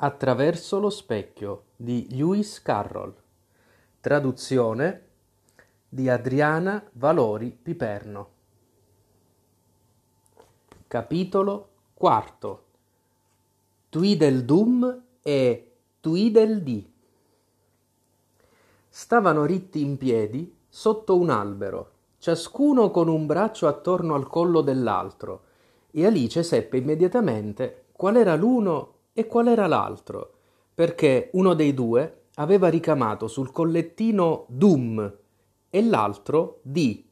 Attraverso 0.00 0.78
lo 0.78 0.90
specchio 0.90 1.64
di 1.74 2.06
Lewis 2.10 2.62
Carroll. 2.62 3.12
Traduzione 3.98 5.06
di 5.88 6.08
Adriana 6.08 6.88
Valori 6.92 7.50
Piperno. 7.50 8.28
Capitolo 10.86 11.68
quarto. 11.94 12.64
Tweedledum 13.88 15.02
e 15.20 15.72
Tweedledee. 15.98 16.92
Stavano 18.88 19.44
ritti 19.46 19.82
in 19.82 19.96
piedi 19.96 20.56
sotto 20.68 21.18
un 21.18 21.28
albero, 21.28 21.90
ciascuno 22.18 22.92
con 22.92 23.08
un 23.08 23.26
braccio 23.26 23.66
attorno 23.66 24.14
al 24.14 24.28
collo 24.28 24.60
dell'altro, 24.60 25.42
e 25.90 26.06
Alice 26.06 26.44
seppe 26.44 26.76
immediatamente 26.76 27.86
qual 27.90 28.14
era 28.14 28.36
l'uno 28.36 28.97
e 29.18 29.26
qual 29.26 29.48
era 29.48 29.66
l'altro, 29.66 30.34
perché 30.72 31.30
uno 31.32 31.54
dei 31.54 31.74
due 31.74 32.26
aveva 32.34 32.68
ricamato 32.68 33.26
sul 33.26 33.50
collettino 33.50 34.44
Dum 34.46 35.12
e 35.68 35.82
l'altro 35.82 36.60
Di. 36.62 37.04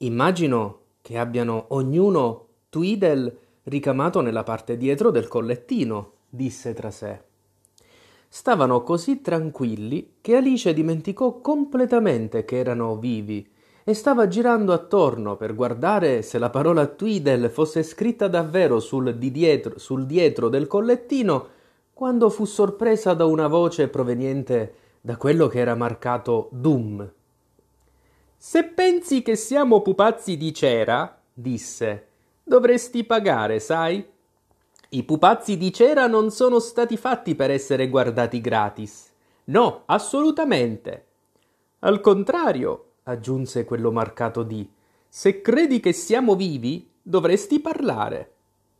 Immagino 0.00 0.80
che 1.00 1.16
abbiano 1.16 1.64
ognuno 1.68 2.48
Tweedle 2.68 3.38
ricamato 3.62 4.20
nella 4.20 4.42
parte 4.42 4.76
dietro 4.76 5.10
del 5.10 5.28
collettino, 5.28 6.12
disse 6.28 6.74
tra 6.74 6.90
sé. 6.90 7.22
Stavano 8.28 8.82
così 8.82 9.22
tranquilli 9.22 10.16
che 10.20 10.36
Alice 10.36 10.74
dimenticò 10.74 11.40
completamente 11.40 12.44
che 12.44 12.58
erano 12.58 12.98
vivi 12.98 13.50
e 13.88 13.94
stava 13.94 14.26
girando 14.26 14.72
attorno 14.72 15.36
per 15.36 15.54
guardare 15.54 16.22
se 16.22 16.40
la 16.40 16.50
parola 16.50 16.86
Tweedle 16.86 17.48
fosse 17.48 17.84
scritta 17.84 18.26
davvero 18.26 18.80
sul, 18.80 19.14
di 19.14 19.30
dietro, 19.30 19.78
sul 19.78 20.06
dietro 20.06 20.48
del 20.48 20.66
collettino, 20.66 21.48
quando 21.92 22.28
fu 22.28 22.46
sorpresa 22.46 23.14
da 23.14 23.26
una 23.26 23.46
voce 23.46 23.86
proveniente 23.86 24.74
da 25.00 25.16
quello 25.16 25.46
che 25.46 25.60
era 25.60 25.76
marcato 25.76 26.48
Dum. 26.50 27.08
Se 28.36 28.64
pensi 28.64 29.22
che 29.22 29.36
siamo 29.36 29.82
pupazzi 29.82 30.36
di 30.36 30.52
cera, 30.52 31.20
disse, 31.32 32.06
dovresti 32.42 33.04
pagare, 33.04 33.60
sai? 33.60 34.04
I 34.88 35.02
pupazzi 35.04 35.56
di 35.56 35.72
cera 35.72 36.08
non 36.08 36.32
sono 36.32 36.58
stati 36.58 36.96
fatti 36.96 37.36
per 37.36 37.52
essere 37.52 37.88
guardati 37.88 38.40
gratis. 38.40 39.12
No, 39.44 39.82
assolutamente. 39.86 41.04
Al 41.78 42.00
contrario, 42.00 42.85
aggiunse 43.08 43.64
quello 43.64 43.92
marcato 43.92 44.42
di. 44.42 44.68
Se 45.08 45.40
credi 45.40 45.80
che 45.80 45.92
siamo 45.92 46.34
vivi, 46.34 46.88
dovresti 47.00 47.60
parlare. 47.60 48.32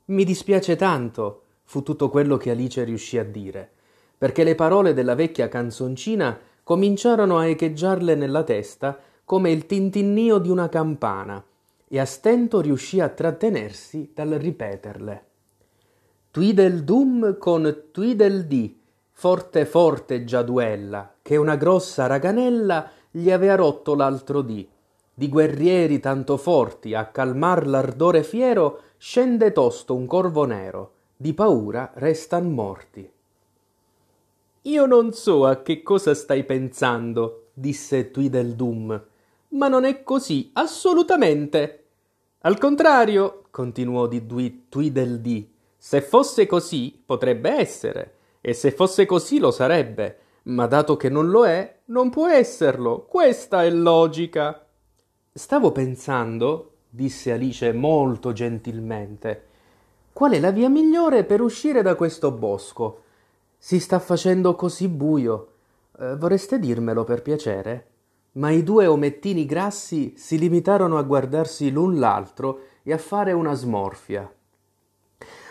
Mi 0.06 0.24
dispiace 0.24 0.76
tanto, 0.76 1.42
fu 1.64 1.82
tutto 1.82 2.10
quello 2.10 2.36
che 2.36 2.50
Alice 2.50 2.82
riuscì 2.82 3.18
a 3.18 3.24
dire, 3.24 3.70
perché 4.18 4.42
le 4.42 4.54
parole 4.54 4.94
della 4.94 5.14
vecchia 5.14 5.48
canzoncina 5.48 6.38
cominciarono 6.62 7.38
a 7.38 7.46
echeggiarle 7.46 8.14
nella 8.16 8.42
testa 8.42 8.98
come 9.24 9.50
il 9.50 9.66
tintinnio 9.66 10.38
di 10.38 10.50
una 10.50 10.68
campana, 10.68 11.44
e 11.88 12.00
a 12.00 12.04
stento 12.04 12.60
riuscì 12.60 13.00
a 13.00 13.08
trattenersi 13.08 14.10
dal 14.12 14.30
ripeterle. 14.30 15.24
Tweedledum 16.32 17.38
con 17.38 17.84
Tweedledee, 17.92 18.74
forte 19.12 19.64
forte 19.64 20.24
giaduella, 20.24 21.14
che 21.22 21.36
una 21.36 21.56
grossa 21.56 22.06
raganella 22.06 22.90
gli 23.16 23.30
avea 23.30 23.54
rotto 23.54 23.94
l'altro 23.94 24.42
dì. 24.42 24.68
Di 25.14 25.28
guerrieri 25.30 26.00
tanto 26.00 26.36
forti 26.36 26.92
a 26.92 27.06
calmar 27.06 27.66
l'ardore 27.66 28.22
fiero 28.22 28.82
scende 28.98 29.52
tosto 29.52 29.94
un 29.94 30.06
corvo 30.06 30.44
nero, 30.44 30.92
di 31.16 31.32
paura 31.32 31.92
restan 31.94 32.52
morti. 32.52 33.10
Io 34.62 34.84
non 34.84 35.14
so 35.14 35.46
a 35.46 35.62
che 35.62 35.82
cosa 35.82 36.14
stai 36.14 36.44
pensando, 36.44 37.46
disse 37.54 38.10
Tweedledum, 38.10 39.04
ma 39.48 39.68
non 39.68 39.86
è 39.86 40.02
così, 40.02 40.50
assolutamente. 40.52 41.84
Al 42.40 42.58
contrario, 42.58 43.44
continuò 43.50 44.06
di 44.06 44.26
Tweedledee, 44.68 45.48
se 45.78 46.02
fosse 46.02 46.44
così 46.44 47.02
potrebbe 47.06 47.48
essere, 47.48 48.14
e 48.42 48.52
se 48.52 48.72
fosse 48.72 49.06
così 49.06 49.38
lo 49.38 49.50
sarebbe, 49.50 50.18
ma 50.46 50.66
dato 50.66 50.96
che 50.96 51.08
non 51.08 51.28
lo 51.28 51.46
è, 51.46 51.80
non 51.86 52.10
può 52.10 52.28
esserlo. 52.28 53.06
Questa 53.08 53.64
è 53.64 53.70
logica. 53.70 54.64
Stavo 55.32 55.72
pensando, 55.72 56.72
disse 56.88 57.32
Alice 57.32 57.72
molto 57.72 58.32
gentilmente, 58.32 59.44
qual 60.12 60.32
è 60.32 60.40
la 60.40 60.50
via 60.50 60.68
migliore 60.68 61.24
per 61.24 61.40
uscire 61.40 61.82
da 61.82 61.94
questo 61.94 62.30
bosco? 62.30 63.02
Si 63.58 63.80
sta 63.80 63.98
facendo 63.98 64.54
così 64.54 64.88
buio. 64.88 65.52
Eh, 65.98 66.16
vorreste 66.16 66.58
dirmelo 66.58 67.04
per 67.04 67.22
piacere? 67.22 67.86
Ma 68.32 68.50
i 68.50 68.62
due 68.62 68.86
omettini 68.86 69.46
grassi 69.46 70.14
si 70.16 70.38
limitarono 70.38 70.98
a 70.98 71.02
guardarsi 71.02 71.70
l'un 71.70 71.98
l'altro 71.98 72.60
e 72.82 72.92
a 72.92 72.98
fare 72.98 73.32
una 73.32 73.54
smorfia. 73.54 74.30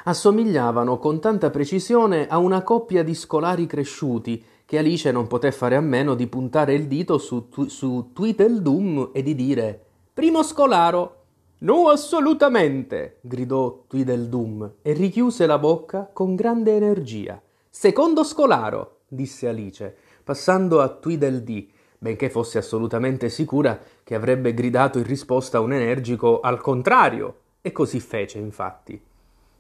Assomigliavano 0.06 1.00
con 1.00 1.20
tanta 1.20 1.50
precisione 1.50 2.28
a 2.28 2.38
una 2.38 2.62
coppia 2.62 3.04
di 3.04 3.16
scolari 3.16 3.66
cresciuti 3.66 4.44
che 4.66 4.80
Alice 4.80 5.12
non 5.12 5.28
poté 5.28 5.52
fare 5.52 5.76
a 5.76 5.82
meno 5.82 6.16
di 6.16 6.28
puntare 6.28 6.74
il 6.74 6.88
dito 6.88 7.18
su, 7.18 7.50
tu- 7.50 7.68
su 7.68 8.10
Tweedledum 8.14 9.12
e 9.14 9.22
di 9.22 9.36
dire 9.36 9.84
Primo 10.14 10.44
scolaro! 10.44 11.24
No, 11.60 11.90
assolutamente! 11.90 13.20
gridò 13.22 13.84
Tweedledum 13.88 14.74
e 14.82 14.94
richiuse 14.94 15.46
la 15.46 15.60
bocca 15.60 16.10
con 16.12 16.36
grande 16.36 16.76
energia. 16.76 17.42
Secondo 17.70 18.24
scolaro! 18.24 19.02
disse 19.08 19.48
Alice, 19.48 19.96
passando 20.24 20.82
a 20.82 20.90
Tweedledee, 20.90 21.68
benché 22.00 22.30
fosse 22.30 22.58
assolutamente 22.58 23.30
sicura 23.30 23.80
che 24.04 24.16
avrebbe 24.16 24.54
gridato 24.54 24.98
in 24.98 25.06
risposta 25.06 25.60
un 25.60 25.74
energico 25.74 26.40
al 26.40 26.60
contrario, 26.60 27.38
e 27.62 27.72
così 27.72 28.00
fece, 28.00 28.38
infatti. 28.38 29.02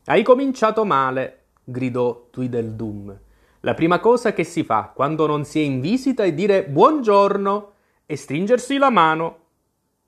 Hai 0.05 0.23
cominciato 0.23 0.85
male, 0.85 1.39
gridò 1.63 2.27
Tweedledum. 2.29 3.19
La 3.65 3.73
prima 3.73 3.99
cosa 3.99 4.31
che 4.31 4.43
si 4.43 4.63
fa 4.63 4.91
quando 4.93 5.25
non 5.25 5.43
si 5.43 5.59
è 5.59 5.63
in 5.63 5.81
visita 5.81 6.23
è 6.23 6.31
dire 6.33 6.65
buongiorno 6.65 7.71
e 8.05 8.15
stringersi 8.15 8.77
la 8.77 8.91
mano. 8.91 9.37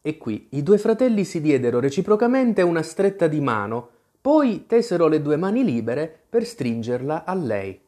E 0.03 0.19
qui 0.19 0.49
i 0.51 0.61
due 0.61 0.77
fratelli 0.77 1.25
si 1.25 1.41
diedero 1.41 1.79
reciprocamente 1.79 2.61
una 2.61 2.83
stretta 2.83 3.25
di 3.25 3.41
mano, 3.41 3.89
poi 4.21 4.67
tesero 4.67 5.07
le 5.07 5.23
due 5.23 5.37
mani 5.37 5.63
libere 5.63 6.21
per 6.29 6.45
stringerla 6.45 7.25
a 7.25 7.33
lei. 7.33 7.81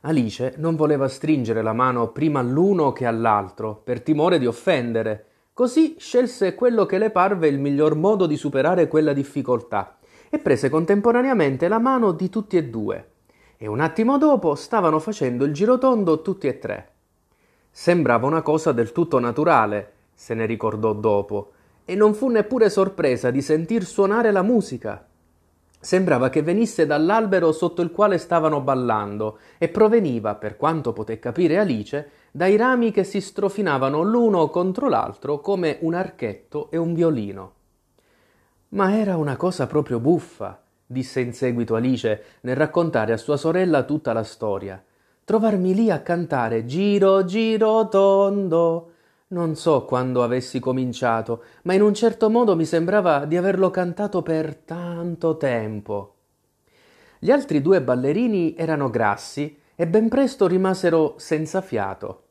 Alice 0.00 0.54
non 0.56 0.76
voleva 0.76 1.08
stringere 1.08 1.60
la 1.60 1.74
mano 1.74 2.08
prima 2.08 2.40
all'uno 2.40 2.92
che 2.92 3.04
all'altro, 3.04 3.78
per 3.84 4.00
timore 4.00 4.38
di 4.38 4.46
offendere, 4.46 5.26
così 5.52 5.96
scelse 5.98 6.54
quello 6.54 6.86
che 6.86 6.96
le 6.96 7.10
parve 7.10 7.48
il 7.48 7.58
miglior 7.58 7.96
modo 7.96 8.24
di 8.24 8.38
superare 8.38 8.88
quella 8.88 9.12
difficoltà 9.12 9.98
e 10.30 10.38
prese 10.38 10.70
contemporaneamente 10.70 11.68
la 11.68 11.78
mano 11.78 12.12
di 12.12 12.30
tutti 12.30 12.56
e 12.56 12.64
due 12.64 13.10
e 13.58 13.66
un 13.66 13.80
attimo 13.80 14.18
dopo 14.18 14.54
stavano 14.54 14.98
facendo 14.98 15.44
il 15.44 15.52
girotondo 15.52 16.20
tutti 16.22 16.46
e 16.46 16.58
tre. 16.58 16.88
Sembrava 17.70 18.26
una 18.26 18.42
cosa 18.42 18.72
del 18.72 18.92
tutto 18.92 19.18
naturale, 19.18 19.92
se 20.14 20.34
ne 20.34 20.46
ricordò 20.46 20.92
dopo, 20.92 21.52
e 21.84 21.94
non 21.94 22.14
fu 22.14 22.28
neppure 22.28 22.68
sorpresa 22.68 23.30
di 23.30 23.40
sentir 23.40 23.84
suonare 23.84 24.32
la 24.32 24.42
musica. 24.42 25.06
Sembrava 25.78 26.30
che 26.30 26.42
venisse 26.42 26.84
dall'albero 26.84 27.52
sotto 27.52 27.80
il 27.82 27.92
quale 27.92 28.18
stavano 28.18 28.60
ballando 28.60 29.38
e 29.58 29.68
proveniva, 29.68 30.34
per 30.34 30.56
quanto 30.56 30.92
poté 30.92 31.18
capire 31.18 31.58
Alice, 31.58 32.10
dai 32.32 32.56
rami 32.56 32.90
che 32.90 33.04
si 33.04 33.20
strofinavano 33.20 34.02
l'uno 34.02 34.48
contro 34.48 34.88
l'altro 34.88 35.40
come 35.40 35.78
un 35.80 35.94
archetto 35.94 36.70
e 36.70 36.76
un 36.76 36.92
violino. 36.92 37.52
Ma 38.70 38.98
era 38.98 39.16
una 39.16 39.36
cosa 39.36 39.66
proprio 39.66 40.00
buffa 40.00 40.60
disse 40.86 41.20
in 41.20 41.32
seguito 41.32 41.74
Alice 41.74 42.22
nel 42.42 42.56
raccontare 42.56 43.12
a 43.12 43.16
sua 43.16 43.36
sorella 43.36 43.82
tutta 43.82 44.12
la 44.12 44.22
storia. 44.22 44.82
Trovarmi 45.24 45.74
lì 45.74 45.90
a 45.90 46.00
cantare 46.00 46.64
Giro, 46.64 47.24
giro 47.24 47.88
tondo. 47.88 48.92
Non 49.28 49.56
so 49.56 49.84
quando 49.84 50.22
avessi 50.22 50.60
cominciato, 50.60 51.42
ma 51.62 51.74
in 51.74 51.82
un 51.82 51.94
certo 51.94 52.30
modo 52.30 52.54
mi 52.54 52.64
sembrava 52.64 53.24
di 53.24 53.36
averlo 53.36 53.70
cantato 53.70 54.22
per 54.22 54.54
tanto 54.54 55.36
tempo. 55.36 56.14
Gli 57.18 57.32
altri 57.32 57.60
due 57.60 57.82
ballerini 57.82 58.54
erano 58.56 58.88
grassi 58.88 59.58
e 59.74 59.86
ben 59.88 60.08
presto 60.08 60.46
rimasero 60.46 61.14
senza 61.18 61.60
fiato. 61.60 62.22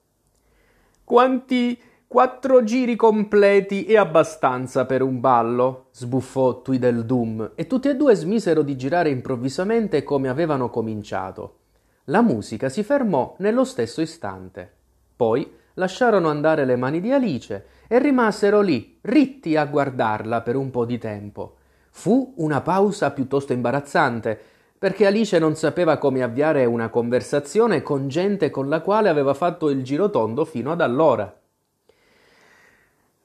Quanti 1.04 1.80
Quattro 2.16 2.64
giri 2.64 2.96
completi 2.96 3.84
e 3.84 3.98
abbastanza 3.98 4.86
per 4.86 5.02
un 5.02 5.20
ballo, 5.20 5.88
sbuffò 5.92 6.62
Tweedledum, 6.62 7.52
e 7.56 7.68
tutti 7.68 7.90
e 7.90 7.98
due 7.98 8.16
smisero 8.16 8.62
di 8.62 8.78
girare 8.78 9.10
improvvisamente 9.10 10.02
come 10.04 10.30
avevano 10.30 10.70
cominciato. 10.70 11.58
La 12.06 12.22
musica 12.22 12.70
si 12.70 12.84
fermò 12.84 13.36
nello 13.40 13.66
stesso 13.66 14.00
istante. 14.00 14.72
Poi 15.14 15.52
lasciarono 15.74 16.30
andare 16.30 16.64
le 16.64 16.78
mani 16.78 17.02
di 17.02 17.12
Alice 17.12 17.66
e 17.86 18.00
rimasero 18.00 18.62
lì, 18.62 18.98
ritti 19.02 19.58
a 19.58 19.66
guardarla 19.66 20.40
per 20.40 20.56
un 20.56 20.72
po' 20.72 20.86
di 20.86 20.98
tempo. 20.98 21.56
Fu 21.90 22.34
una 22.38 22.62
pausa 22.62 23.12
piuttosto 23.12 23.52
imbarazzante, 23.52 24.40
perché 24.80 25.06
Alice 25.06 25.38
non 25.38 25.56
sapeva 25.56 25.98
come 25.98 26.24
avviare 26.24 26.64
una 26.64 26.88
conversazione 26.88 27.82
con 27.82 28.08
gente 28.08 28.50
con 28.52 28.70
la 28.70 28.80
quale 28.80 29.10
aveva 29.10 29.34
fatto 29.34 29.70
il 29.70 29.84
girotondo 29.84 30.46
fino 30.46 30.72
ad 30.72 30.80
allora. 30.80 31.40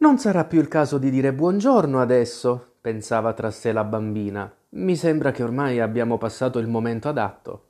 Non 0.01 0.17
sarà 0.17 0.47
più 0.47 0.61
il 0.61 0.69
caso 0.69 0.97
di 0.97 1.11
dire 1.11 1.35
buongiorno 1.35 2.01
adesso, 2.01 2.77
pensava 2.81 3.35
tra 3.35 3.51
sé 3.51 3.71
la 3.71 3.85
bambina. 3.85 4.51
Mi 4.71 4.97
sembra 4.97 5.31
che 5.31 5.43
ormai 5.43 5.79
abbiamo 5.79 6.17
passato 6.17 6.59
il 6.59 6.69
momento 6.69 7.11
adatto. 7.11 7.65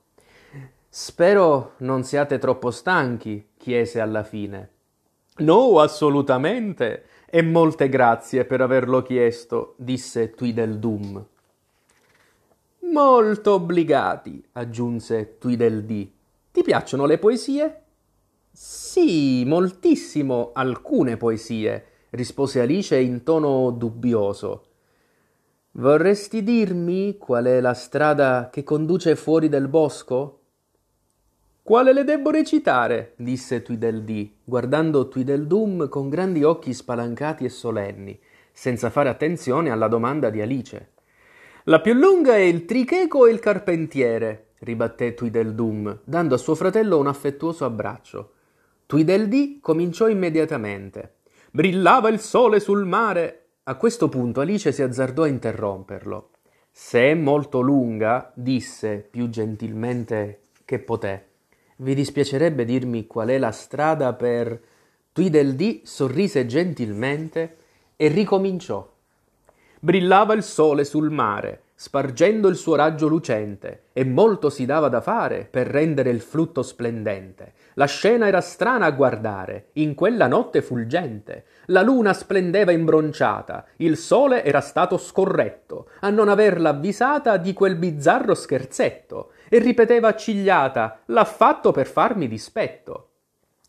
Spero 0.88 1.72
non 1.78 2.04
siate 2.04 2.38
troppo 2.38 2.70
stanchi, 2.70 3.48
chiese 3.56 3.98
alla 3.98 4.22
fine. 4.22 4.70
No, 5.38 5.80
assolutamente. 5.80 7.06
E 7.26 7.42
molte 7.42 7.88
grazie 7.88 8.44
per 8.44 8.60
averlo 8.60 9.02
chiesto, 9.02 9.74
disse 9.76 10.30
Tweedledum. 10.30 11.26
Molto 12.92 13.54
obbligati, 13.54 14.40
aggiunse 14.52 15.36
Tweedledee. 15.38 16.12
Ti 16.52 16.62
piacciono 16.62 17.06
le 17.06 17.18
poesie? 17.18 17.82
Sì, 18.52 19.44
moltissimo, 19.44 20.50
alcune 20.54 21.16
poesie, 21.16 21.89
rispose 22.10 22.60
Alice 22.60 22.98
in 22.98 23.22
tono 23.22 23.70
dubbioso. 23.70 24.64
Vorresti 25.72 26.42
dirmi 26.42 27.16
qual 27.16 27.44
è 27.44 27.60
la 27.60 27.74
strada 27.74 28.50
che 28.50 28.64
conduce 28.64 29.14
fuori 29.14 29.48
del 29.48 29.68
bosco? 29.68 30.38
Quale 31.62 31.92
le 31.92 32.02
debbo 32.02 32.30
recitare? 32.30 33.12
disse 33.16 33.62
Tweedledee, 33.62 34.32
guardando 34.42 35.06
Tweedledum 35.06 35.88
con 35.88 36.08
grandi 36.08 36.42
occhi 36.42 36.74
spalancati 36.74 37.44
e 37.44 37.48
solenni, 37.48 38.18
senza 38.50 38.90
fare 38.90 39.08
attenzione 39.08 39.70
alla 39.70 39.86
domanda 39.86 40.30
di 40.30 40.40
Alice. 40.40 40.90
La 41.64 41.80
più 41.80 41.92
lunga 41.92 42.34
è 42.34 42.40
il 42.40 42.64
tricheco 42.64 43.26
e 43.26 43.30
il 43.30 43.38
carpentiere, 43.38 44.54
ribatté 44.60 45.14
Tweedledum, 45.14 46.00
dando 46.02 46.34
a 46.34 46.38
suo 46.38 46.56
fratello 46.56 46.98
un 46.98 47.06
affettuoso 47.06 47.64
abbraccio. 47.64 48.32
Tweedledee 48.86 49.58
cominciò 49.60 50.08
immediatamente. 50.08 51.18
Brillava 51.52 52.08
il 52.10 52.20
sole 52.20 52.60
sul 52.60 52.86
mare. 52.86 53.46
A 53.64 53.74
questo 53.74 54.08
punto 54.08 54.40
Alice 54.40 54.70
si 54.70 54.82
azzardò 54.82 55.24
a 55.24 55.26
interromperlo. 55.26 56.30
Se 56.70 57.10
è 57.10 57.14
molto 57.14 57.60
lunga, 57.60 58.30
disse 58.36 58.98
più 58.98 59.28
gentilmente 59.28 60.42
che 60.64 60.78
poté, 60.78 61.26
vi 61.78 61.96
dispiacerebbe 61.96 62.64
dirmi 62.64 63.08
qual 63.08 63.30
è 63.30 63.38
la 63.38 63.50
strada 63.50 64.12
per. 64.12 64.60
Tweedledee 65.12 65.80
sorrise 65.82 66.46
gentilmente 66.46 67.56
e 67.96 68.06
ricominciò. 68.06 68.88
Brillava 69.80 70.34
il 70.34 70.44
sole 70.44 70.84
sul 70.84 71.10
mare, 71.10 71.62
spargendo 71.80 72.48
il 72.48 72.56
suo 72.56 72.74
raggio 72.74 73.08
lucente, 73.08 73.84
e 73.94 74.04
molto 74.04 74.50
si 74.50 74.66
dava 74.66 74.90
da 74.90 75.00
fare 75.00 75.48
per 75.50 75.66
rendere 75.66 76.10
il 76.10 76.20
frutto 76.20 76.62
splendente. 76.62 77.54
La 77.72 77.86
scena 77.86 78.26
era 78.26 78.42
strana 78.42 78.84
a 78.84 78.90
guardare, 78.90 79.68
in 79.74 79.94
quella 79.94 80.26
notte 80.26 80.60
fulgente. 80.60 81.44
La 81.68 81.80
luna 81.80 82.12
splendeva 82.12 82.70
imbronciata, 82.70 83.64
il 83.76 83.96
sole 83.96 84.44
era 84.44 84.60
stato 84.60 84.98
scorretto, 84.98 85.88
a 86.00 86.10
non 86.10 86.28
averla 86.28 86.68
avvisata 86.68 87.38
di 87.38 87.54
quel 87.54 87.76
bizzarro 87.76 88.34
scherzetto, 88.34 89.30
e 89.48 89.58
ripeteva 89.58 90.08
accigliata, 90.08 91.00
l'ha 91.06 91.24
fatto 91.24 91.72
per 91.72 91.86
farmi 91.86 92.28
dispetto. 92.28 93.08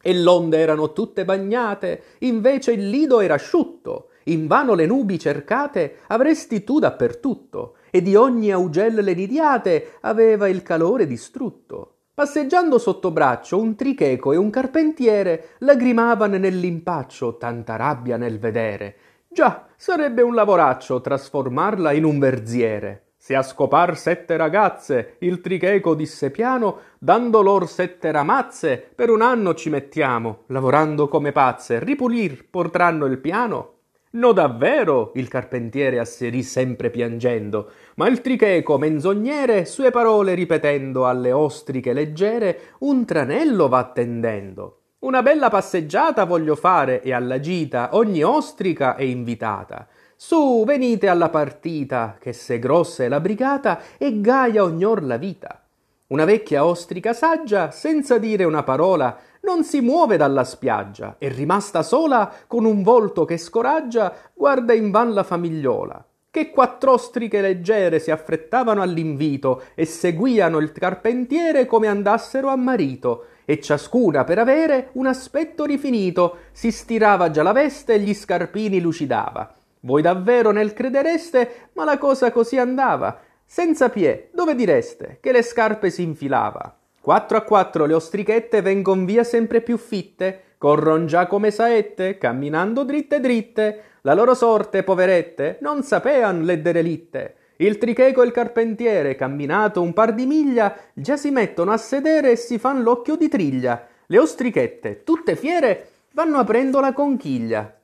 E 0.02 0.14
l'onde 0.14 0.58
erano 0.58 0.92
tutte 0.92 1.24
bagnate, 1.24 2.04
invece 2.20 2.74
il 2.74 2.90
lido 2.90 3.22
era 3.22 3.36
asciutto, 3.36 4.08
Invano 4.26 4.76
le 4.76 4.86
nubi 4.86 5.18
cercate 5.18 6.02
avresti 6.08 6.64
tu 6.64 6.78
dappertutto, 6.78 7.78
e 7.92 8.02
di 8.02 8.16
ogni 8.16 8.52
augel 8.52 8.96
le 8.96 9.14
nidiate 9.14 9.98
aveva 10.02 10.48
il 10.48 10.64
calore 10.64 11.06
distrutto. 11.06 11.98
Passeggiando 12.14 12.78
sotto 12.78 13.12
braccio 13.12 13.60
un 13.60 13.76
tricheco 13.76 14.32
e 14.32 14.38
un 14.38 14.50
carpentiere 14.50 15.50
lagrimavan 15.60 16.32
nell'impaccio, 16.32 17.38
tanta 17.38 17.76
rabbia 17.76 18.18
nel 18.18 18.40
vedere. 18.40 18.96
Già, 19.28 19.68
sarebbe 19.76 20.22
un 20.22 20.34
lavoraccio 20.34 21.00
trasformarla 21.00 21.92
in 21.94 22.04
un 22.04 22.20
verziere. 22.20 23.12
Se 23.16 23.36
a 23.36 23.44
scopar 23.44 23.98
sette 23.98 24.36
ragazze, 24.36 25.16
il 25.20 25.42
tricheco 25.42 25.94
disse 25.94 26.32
piano, 26.32 26.80
dando 26.98 27.42
lor 27.42 27.68
sette 27.70 28.12
ramazze, 28.12 28.84
per 28.94 29.10
un 29.10 29.22
anno 29.22 29.54
ci 29.54 29.70
mettiamo, 29.70 30.44
lavorando 30.48 31.08
come 31.08 31.32
pazze, 31.32 31.80
ripulir 31.80 32.50
potranno 32.50 33.06
il 33.06 33.20
piano? 33.20 33.81
No 34.14 34.34
davvero, 34.34 35.14
il 35.16 35.30
carpentiere 35.30 35.98
asserì 35.98 36.44
sempre 36.44 36.90
piangendo, 36.90 37.72
ma 37.96 38.10
il 38.10 38.20
tricheco 38.20 38.78
menzognere 38.78 39.64
sue 39.64 39.90
parole 39.90 40.34
ripetendo 40.34 41.08
alle 41.08 41.32
ostriche 41.32 41.94
leggere 41.94 42.74
un 42.80 43.06
tranello 43.06 43.70
va 43.70 43.90
tendendo. 43.94 44.80
Una 45.00 45.22
bella 45.22 45.50
passeggiata 45.50 46.26
voglio 46.26 46.58
fare 46.58 47.02
e 47.02 47.14
alla 47.14 47.40
gita 47.40 47.92
ogni 47.94 48.22
ostrica 48.22 48.96
è 48.98 49.04
invitata. 49.04 49.88
Su, 50.18 50.64
venite 50.66 51.08
alla 51.08 51.30
partita, 51.30 52.18
che 52.20 52.34
se 52.34 52.60
grossa 52.60 53.06
è 53.06 53.08
la 53.08 53.22
brigata 53.22 53.80
e 53.98 54.20
gaia 54.20 54.62
ognor 54.62 55.04
la 55.04 55.16
vita. 55.16 55.64
Una 56.08 56.26
vecchia 56.26 56.66
ostrica 56.66 57.14
saggia, 57.14 57.72
senza 57.72 58.18
dire 58.18 58.44
una 58.44 58.64
parola, 58.64 59.18
non 59.44 59.64
si 59.64 59.82
muove 59.82 60.18
dalla 60.18 60.44
spiaggia 60.44 61.16
e 61.18 61.30
rimasta 61.30 61.82
sola 61.82 62.32
con 62.46 62.66
un 62.66 62.84
volto 62.84 63.26
che 63.26 63.38
scoraggia 63.38 64.14
guarda 64.34 64.74
in 64.74 64.92
van 64.92 65.14
la 65.14 65.24
famigliola. 65.24 66.06
Che 66.30 66.50
quattrostriche 66.52 67.42
leggere 67.42 68.00
si 68.00 68.12
affrettavano 68.12 68.82
all'invito 68.82 69.64
e 69.76 69.86
seguiano 69.86 70.60
il 70.60 70.72
carpentiere 70.72 71.66
come 71.66 71.88
andassero 71.88 72.50
a 72.50 72.56
marito 72.56 73.26
e 73.44 73.60
ciascuna 73.60 74.24
per 74.24 74.40
avere 74.40 74.90
un 74.94 75.08
aspetto 75.08 75.66
rifinito 75.66 76.38
si 76.52 76.72
stirava 76.72 77.32
già 77.32 77.44
la 77.44 77.52
veste 77.52 77.96
e 77.96 78.00
gli 78.00 78.14
scarpini 78.14 78.80
lucidava. 78.80 79.54
Voi 79.82 80.02
davvero 80.02 80.52
nel 80.52 80.74
credereste? 80.74 81.70
Ma 81.74 81.84
la 81.84 81.98
cosa 81.98 82.32
così 82.32 82.58
andava. 82.58 83.20
Senza 83.44 83.90
piè 83.90 84.30
dove 84.32 84.56
direste 84.56 85.18
che 85.20 85.32
le 85.32 85.42
scarpe 85.42 85.90
s'infilava 85.90 86.76
4 87.02 87.38
a 87.38 87.42
4 87.42 87.86
le 87.88 87.96
ostrichette 87.96 88.62
vengono 88.62 89.06
via 89.06 89.24
sempre 89.24 89.62
più 89.62 89.78
fitte, 89.78 90.56
corron 90.60 91.08
già 91.08 91.26
come 91.26 91.50
saette, 91.50 92.20
camminando 92.20 92.84
dritte 92.84 93.20
dritte, 93.20 93.84
la 94.02 94.14
loro 94.14 94.36
sorte, 94.36 94.84
poverette, 94.84 95.58
non 95.62 95.82
sapean 95.82 96.44
le 96.44 96.62
derelitte. 96.62 97.36
Il 97.58 97.80
tricheco 97.80 98.22
e 98.22 98.26
il 98.28 98.32
carpentiere, 98.32 99.16
camminato 99.16 99.82
un 99.82 99.94
par 99.94 100.14
di 100.14 100.28
miglia, 100.28 100.76
già 100.94 101.18
si 101.18 101.32
mettono 101.32 101.72
a 101.72 101.78
sedere 101.78 102.32
e 102.32 102.36
si 102.36 102.60
fan 102.60 102.84
l'occhio 102.84 103.16
di 103.16 103.28
triglia. 103.30 103.88
Le 104.06 104.20
ostrichette, 104.20 105.04
tutte 105.04 105.36
fiere, 105.36 105.88
vanno 106.12 106.38
aprendo 106.38 106.80
la 106.80 106.94
conchiglia. 106.94 107.80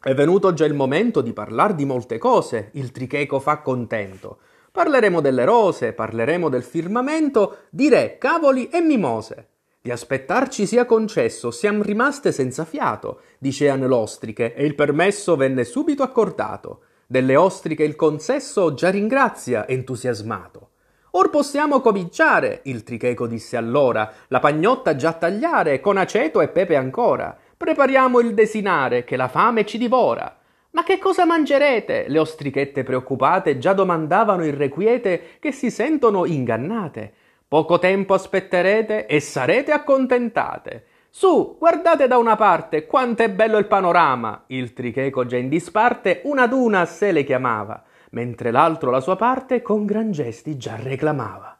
È 0.00 0.14
venuto 0.14 0.52
già 0.52 0.64
il 0.64 0.74
momento 0.74 1.22
di 1.22 1.32
parlar 1.32 1.74
di 1.74 1.84
molte 1.84 2.18
cose, 2.18 2.70
il 2.74 2.92
tricheco 2.92 3.40
fa 3.40 3.58
contento. 3.58 4.38
Parleremo 4.74 5.20
delle 5.20 5.44
rose, 5.44 5.92
parleremo 5.92 6.48
del 6.48 6.64
firmamento, 6.64 7.58
di 7.70 7.88
re, 7.88 8.18
cavoli 8.18 8.68
e 8.70 8.80
mimose. 8.80 9.46
Di 9.80 9.92
aspettarci 9.92 10.66
sia 10.66 10.84
concesso, 10.84 11.52
siam 11.52 11.80
rimaste 11.80 12.32
senza 12.32 12.64
fiato, 12.64 13.20
dicean 13.38 13.86
l'ostriche, 13.86 14.52
e 14.52 14.64
il 14.64 14.74
permesso 14.74 15.36
venne 15.36 15.62
subito 15.62 16.02
accordato. 16.02 16.80
Delle 17.06 17.36
ostriche 17.36 17.84
il 17.84 17.94
consesso 17.94 18.74
già 18.74 18.90
ringrazia, 18.90 19.68
entusiasmato. 19.68 20.70
Or 21.12 21.30
possiamo 21.30 21.80
cominciare, 21.80 22.62
il 22.64 22.82
tricheco 22.82 23.28
disse 23.28 23.56
allora, 23.56 24.10
la 24.26 24.40
pagnotta 24.40 24.96
già 24.96 25.12
tagliare, 25.12 25.78
con 25.78 25.98
aceto 25.98 26.40
e 26.40 26.48
pepe 26.48 26.74
ancora. 26.74 27.38
Prepariamo 27.56 28.18
il 28.18 28.34
desinare, 28.34 29.04
che 29.04 29.14
la 29.14 29.28
fame 29.28 29.64
ci 29.64 29.78
divora. 29.78 30.36
Ma 30.74 30.82
che 30.82 30.98
cosa 30.98 31.24
mangerete? 31.24 32.06
Le 32.08 32.18
ostrichette 32.18 32.82
preoccupate 32.82 33.58
già 33.58 33.72
domandavano 33.72 34.44
irrequiete 34.44 35.36
che 35.38 35.52
si 35.52 35.70
sentono 35.70 36.26
ingannate. 36.26 37.12
Poco 37.46 37.78
tempo 37.78 38.12
aspetterete 38.12 39.06
e 39.06 39.20
sarete 39.20 39.70
accontentate. 39.70 40.86
Su, 41.10 41.54
guardate 41.60 42.08
da 42.08 42.18
una 42.18 42.34
parte 42.34 42.86
quanto 42.86 43.22
è 43.22 43.30
bello 43.30 43.58
il 43.58 43.68
panorama. 43.68 44.42
Il 44.48 44.72
tricheco 44.72 45.24
già 45.26 45.36
in 45.36 45.48
disparte 45.48 46.22
una 46.24 46.48
duna 46.48 46.80
a 46.80 46.86
sé 46.86 47.12
le 47.12 47.22
chiamava, 47.22 47.80
mentre 48.10 48.50
l'altro 48.50 48.90
la 48.90 49.00
sua 49.00 49.14
parte 49.14 49.62
con 49.62 49.86
gran 49.86 50.10
gesti 50.10 50.56
già 50.56 50.74
reclamava. 50.74 51.53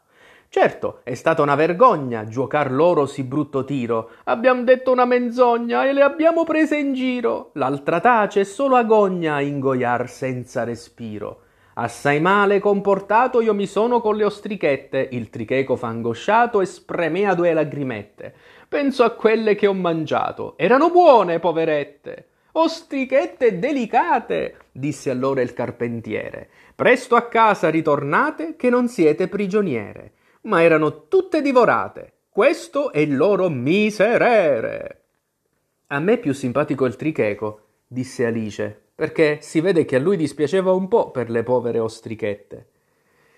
Certo, 0.49 1.01
è 1.03 1.13
stata 1.15 1.41
una 1.41 1.55
vergogna 1.55 2.25
giuocar 2.25 2.71
loro 2.71 3.05
sì 3.05 3.23
brutto 3.23 3.65
tiro. 3.65 4.11
Abbiam 4.23 4.63
detto 4.63 4.91
una 4.91 5.05
menzogna 5.05 5.85
e 5.85 5.93
le 5.93 6.01
abbiamo 6.01 6.43
prese 6.43 6.77
in 6.77 6.93
giro. 6.93 7.49
L'altra 7.53 7.99
tace 7.99 8.39
e 8.41 8.45
solo 8.45 8.75
agogna 8.75 9.35
a 9.35 9.41
ingoiar 9.41 10.09
senza 10.09 10.63
respiro. 10.63 11.41
Assai 11.77 12.21
male 12.21 12.59
comportato 12.59 13.41
io 13.41 13.53
mi 13.53 13.67
sono 13.67 13.99
con 13.99 14.15
le 14.15 14.23
ostrichette, 14.23 15.09
il 15.11 15.29
tricheco 15.29 15.75
fa 15.75 15.87
angosciato 15.87 16.61
e 16.61 16.65
spremea 16.65 17.33
due 17.33 17.51
lagrimette. 17.51 18.33
Penso 18.69 19.03
a 19.03 19.09
quelle 19.09 19.55
che 19.55 19.67
ho 19.67 19.73
mangiato. 19.73 20.53
Erano 20.57 20.89
buone, 20.89 21.39
poverette. 21.39 22.27
Ostrichette 22.53 23.59
delicate, 23.59 24.57
disse 24.71 25.09
allora 25.09 25.41
il 25.41 25.51
carpentiere. 25.51 26.47
Presto 26.73 27.15
a 27.15 27.27
casa 27.27 27.69
ritornate 27.69 28.55
che 28.55 28.69
non 28.69 28.87
siete 28.87 29.27
prigioniere. 29.27 30.11
Ma 30.45 30.61
erano 30.61 31.07
tutte 31.07 31.41
divorate. 31.41 32.13
Questo 32.29 32.91
è 32.91 32.99
il 32.99 33.15
loro 33.15 33.49
miserere. 33.49 35.03
A 35.87 35.99
me 35.99 36.13
è 36.13 36.19
più 36.19 36.33
simpatico 36.33 36.85
il 36.85 36.95
tricheco, 36.95 37.61
disse 37.87 38.25
Alice, 38.25 38.81
perché 38.93 39.39
si 39.41 39.61
vede 39.61 39.85
che 39.85 39.95
a 39.95 39.99
lui 39.99 40.17
dispiaceva 40.17 40.71
un 40.71 40.87
po' 40.87 41.11
per 41.11 41.29
le 41.29 41.43
povere 41.43 41.79
ostrichette. 41.79 42.67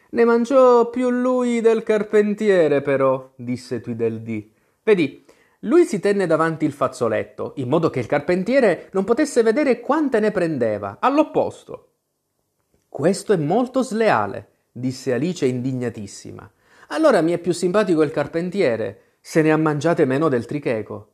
Ne 0.10 0.26
mangiò 0.26 0.90
più 0.90 1.10
lui 1.10 1.62
del 1.62 1.84
carpentiere, 1.84 2.82
però, 2.82 3.32
disse 3.36 3.82
Tweedledee. 3.82 4.50
Vedi, 4.84 5.26
lui 5.62 5.86
si 5.86 6.00
tenne 6.00 6.28
davanti 6.28 6.66
il 6.66 6.72
fazzoletto, 6.72 7.54
in 7.58 7.68
modo 7.68 7.90
che 7.90 8.00
il 8.00 8.06
carpentiere 8.06 8.90
non 8.94 9.04
potesse 9.04 9.44
vedere 9.44 9.80
quante 9.80 10.20
ne 10.20 10.32
prendeva, 10.32 10.98
all'opposto. 11.00 11.90
Questo 12.88 13.34
è 13.34 13.38
molto 13.38 13.82
sleale, 13.82 14.50
disse 14.72 15.14
Alice 15.14 15.46
indignatissima. 15.46 16.50
Allora 16.88 17.22
mi 17.22 17.34
è 17.34 17.38
più 17.38 17.52
simpatico 17.52 18.02
il 18.02 18.12
carpentiere, 18.12 19.18
se 19.20 19.42
ne 19.42 19.52
ha 19.52 19.58
mangiate 19.58 20.06
meno 20.06 20.30
del 20.30 20.46
tricheco. 20.46 21.12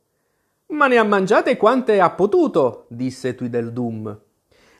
Ma 0.66 0.86
ne 0.86 0.98
ha 0.98 1.04
mangiate 1.04 1.56
quante 1.56 2.00
ha 2.00 2.10
potuto, 2.10 2.86
disse 2.88 3.34
Tweedledum. 3.34 4.20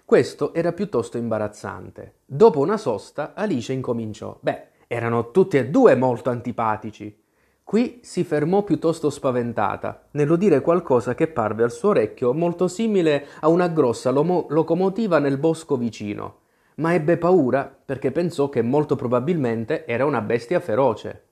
Questo 0.05 0.55
era 0.55 0.73
piuttosto 0.73 1.17
imbarazzante. 1.17 2.19
Dopo 2.25 2.61
una 2.61 2.77
sosta, 2.77 3.33
Alice 3.35 3.73
incominciò. 3.73 4.39
Beh, 4.41 4.67
erano 4.87 5.31
tutti 5.31 5.57
e 5.57 5.69
due 5.69 5.97
molto 5.97 6.31
antipatici. 6.31 7.23
Qui 7.65 8.01
si 8.03 8.23
fermò 8.23 8.63
piuttosto 8.63 9.09
spaventata, 9.11 10.09
nell'udire 10.13 10.61
qualcosa 10.61 11.15
che 11.15 11.27
parve 11.27 11.65
al 11.65 11.73
suo 11.73 11.89
orecchio 11.89 12.35
molto 12.35 12.69
simile 12.69 13.27
a 13.41 13.49
una 13.49 13.69
grossa 13.69 14.11
lomo- 14.11 14.47
locomotiva 14.51 15.19
nel 15.19 15.39
bosco 15.39 15.77
vicino, 15.77 16.41
ma 16.77 16.95
ebbe 16.95 17.17
paura 17.17 17.73
perché 17.85 18.11
pensò 18.11 18.49
che 18.49 18.63
molto 18.63 18.97
probabilmente 18.97 19.85
era 19.87 20.05
una 20.05 20.21
bestia 20.21 20.61
feroce. 20.61 21.23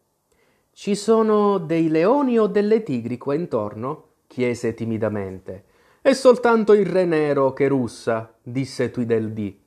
Ci 0.72 0.94
sono 0.94 1.58
dei 1.58 1.88
leoni 1.88 2.38
o 2.38 2.46
delle 2.46 2.82
tigri 2.82 3.18
qua 3.18 3.34
intorno? 3.34 4.06
chiese 4.26 4.72
timidamente. 4.72 5.64
È 6.00 6.12
soltanto 6.14 6.72
il 6.72 6.86
re 6.86 7.04
nero 7.04 7.52
che 7.52 7.68
russa, 7.68 8.34
disse 8.42 8.90
Tweedledee. 8.90 9.58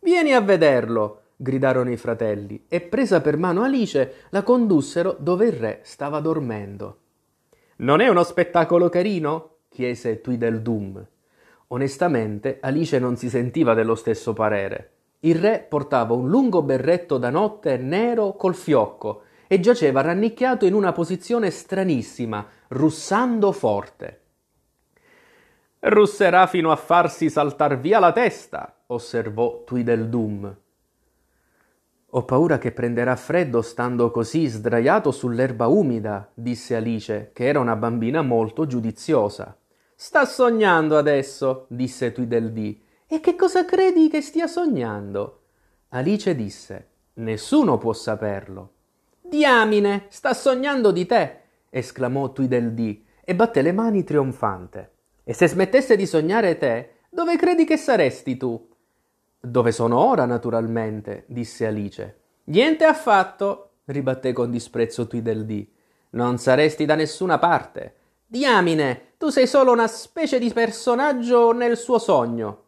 Vieni 0.00 0.34
a 0.34 0.40
vederlo, 0.40 1.20
gridarono 1.36 1.90
i 1.90 1.96
fratelli, 1.96 2.64
e 2.68 2.80
presa 2.80 3.20
per 3.20 3.36
mano 3.36 3.62
Alice 3.62 4.26
la 4.30 4.42
condussero 4.42 5.16
dove 5.18 5.46
il 5.46 5.52
re 5.52 5.80
stava 5.82 6.20
dormendo. 6.20 6.98
Non 7.76 8.00
è 8.00 8.08
uno 8.08 8.22
spettacolo 8.22 8.88
carino? 8.88 9.56
chiese 9.68 10.20
Tweedledum. 10.20 11.04
Onestamente 11.68 12.58
Alice 12.60 12.98
non 12.98 13.16
si 13.16 13.30
sentiva 13.30 13.72
dello 13.72 13.94
stesso 13.94 14.34
parere. 14.34 14.90
Il 15.24 15.36
re 15.36 15.64
portava 15.68 16.14
un 16.14 16.28
lungo 16.28 16.62
berretto 16.62 17.16
da 17.16 17.30
notte 17.30 17.76
nero 17.76 18.34
col 18.34 18.56
fiocco 18.56 19.22
e 19.46 19.60
giaceva 19.60 20.00
rannicchiato 20.00 20.66
in 20.66 20.74
una 20.74 20.92
posizione 20.92 21.50
stranissima, 21.50 22.44
russando 22.68 23.52
forte. 23.52 24.20
Russerà 25.78 26.46
fino 26.48 26.72
a 26.72 26.76
farsi 26.76 27.30
saltar 27.30 27.78
via 27.78 28.00
la 28.00 28.10
testa, 28.10 28.82
osservò 28.86 29.62
Tweedledum. 29.64 30.56
Ho 32.14 32.24
paura 32.24 32.58
che 32.58 32.72
prenderà 32.72 33.14
freddo 33.14 33.62
stando 33.62 34.10
così 34.10 34.46
sdraiato 34.46 35.12
sull'erba 35.12 35.68
umida, 35.68 36.30
disse 36.34 36.74
Alice, 36.74 37.30
che 37.32 37.46
era 37.46 37.60
una 37.60 37.76
bambina 37.76 38.22
molto 38.22 38.66
giudiziosa. 38.66 39.56
Sta 39.94 40.24
sognando 40.24 40.98
adesso, 40.98 41.66
disse 41.68 42.10
Tweedledee. 42.10 42.81
E 43.12 43.20
che 43.20 43.36
cosa 43.36 43.66
credi 43.66 44.08
che 44.08 44.22
stia 44.22 44.46
sognando? 44.46 45.40
Alice 45.90 46.34
disse: 46.34 46.88
Nessuno 47.16 47.76
può 47.76 47.92
saperlo. 47.92 48.72
Diamine, 49.20 50.06
sta 50.08 50.32
sognando 50.32 50.90
di 50.92 51.04
te, 51.04 51.40
esclamò 51.68 52.32
Tweedledee 52.32 53.02
e 53.22 53.34
batté 53.34 53.60
le 53.60 53.72
mani 53.72 54.02
trionfante. 54.02 54.92
E 55.24 55.34
se 55.34 55.46
smettesse 55.46 55.94
di 55.94 56.06
sognare 56.06 56.56
te, 56.56 57.00
dove 57.10 57.36
credi 57.36 57.66
che 57.66 57.76
saresti 57.76 58.38
tu? 58.38 58.70
Dove 59.38 59.72
sono 59.72 59.98
ora, 59.98 60.24
naturalmente, 60.24 61.24
disse 61.26 61.66
Alice. 61.66 62.20
Niente 62.44 62.84
affatto, 62.84 63.72
ribatté 63.84 64.32
con 64.32 64.50
disprezzo 64.50 65.06
Tweedledee. 65.06 65.68
Non 66.12 66.38
saresti 66.38 66.86
da 66.86 66.94
nessuna 66.94 67.38
parte. 67.38 67.94
Diamine, 68.26 69.08
tu 69.18 69.28
sei 69.28 69.46
solo 69.46 69.70
una 69.70 69.86
specie 69.86 70.38
di 70.38 70.50
personaggio 70.50 71.52
nel 71.52 71.76
suo 71.76 71.98
sogno. 71.98 72.61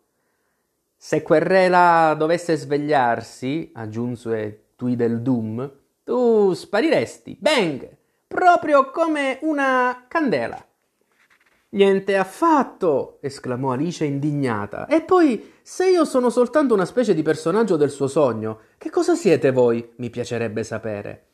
Se 1.06 1.20
quel 1.20 1.42
re 1.42 1.68
là 1.68 2.14
dovesse 2.16 2.56
svegliarsi, 2.56 3.73
aggiunse 3.75 4.68
Tweedledum, 4.75 5.70
tu 6.02 6.54
spariresti, 6.54 7.37
bang, 7.38 7.87
proprio 8.26 8.88
come 8.88 9.38
una 9.42 10.06
candela. 10.08 10.66
Niente 11.73 12.16
affatto! 12.16 13.18
esclamò 13.20 13.73
Alice 13.73 14.02
indignata. 14.06 14.87
E 14.87 15.02
poi, 15.02 15.52
se 15.61 15.90
io 15.90 16.06
sono 16.06 16.30
soltanto 16.30 16.73
una 16.73 16.87
specie 16.87 17.12
di 17.12 17.20
personaggio 17.20 17.76
del 17.76 17.90
suo 17.90 18.06
sogno, 18.06 18.61
che 18.78 18.88
cosa 18.88 19.14
siete 19.14 19.52
voi? 19.52 19.87
Mi 19.96 20.08
piacerebbe 20.08 20.64
sapere. 20.64 21.25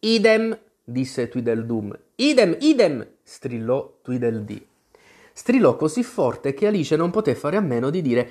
Idem, 0.00 0.54
disse 0.84 1.30
Tweedledum. 1.30 1.98
Idem, 2.16 2.58
idem! 2.60 3.08
strillò 3.22 4.00
Tweedledee. 4.02 4.66
Strillò 5.32 5.76
così 5.76 6.02
forte 6.02 6.52
che 6.52 6.66
Alice 6.66 6.96
non 6.96 7.10
poté 7.10 7.36
fare 7.36 7.56
a 7.56 7.60
meno 7.60 7.90
di 7.90 8.02
dire 8.02 8.28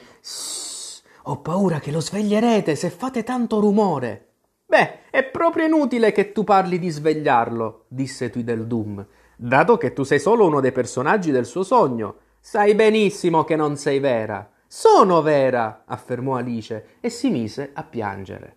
ho 1.29 1.37
paura 1.41 1.79
che 1.79 1.91
lo 1.91 2.01
sveglierete 2.01 2.75
se 2.75 2.89
fate 2.89 3.23
tanto 3.23 3.59
rumore. 3.59 4.25
Beh, 4.65 5.09
è 5.09 5.23
proprio 5.23 5.65
inutile 5.65 6.11
che 6.11 6.31
tu 6.31 6.43
parli 6.43 6.79
di 6.79 6.89
svegliarlo, 6.89 7.85
disse 7.87 8.29
Tweedledum 8.29 9.05
dato 9.37 9.77
che 9.77 9.93
tu 9.93 10.03
sei 10.03 10.19
solo 10.19 10.45
uno 10.45 10.59
dei 10.59 10.71
personaggi 10.71 11.31
del 11.31 11.45
suo 11.45 11.63
sogno. 11.63 12.15
Sai 12.39 12.73
benissimo 12.75 13.43
che 13.43 13.55
non 13.55 13.77
sei 13.77 13.99
vera. 13.99 14.49
Sono 14.65 15.21
vera, 15.21 15.83
affermò 15.85 16.35
Alice 16.35 16.97
e 16.99 17.09
si 17.09 17.29
mise 17.29 17.69
a 17.73 17.83
piangere. 17.83 18.55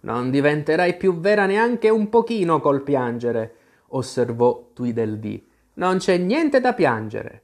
Non 0.00 0.30
diventerai 0.30 0.96
più 0.96 1.18
vera 1.18 1.46
neanche 1.46 1.88
un 1.88 2.08
pochino 2.10 2.60
col 2.60 2.82
piangere, 2.82 3.54
osservò 3.88 4.70
Tweedledee. 4.74 5.44
Non 5.74 5.98
c'è 5.98 6.18
niente 6.18 6.60
da 6.60 6.74
piangere. 6.74 7.42